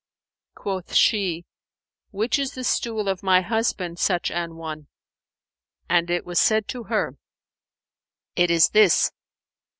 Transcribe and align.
Quoth 0.55 0.95
she, 0.95 1.45
"Which 2.09 2.39
is 2.39 2.55
the 2.55 2.63
stool 2.63 3.07
of 3.07 3.21
my 3.21 3.41
husband 3.41 3.99
such 3.99 4.31
an 4.31 4.55
one?"; 4.55 4.87
and 5.87 6.09
it 6.09 6.25
was 6.25 6.39
said 6.39 6.67
to 6.69 6.85
her, 6.85 7.19
"It 8.35 8.49
is 8.49 8.69
this." 8.69 9.11